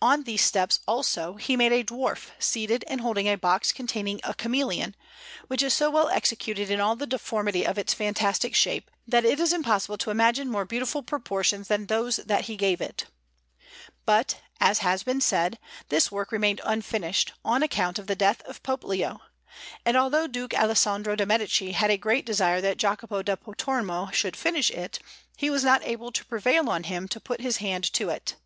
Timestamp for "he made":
1.34-1.72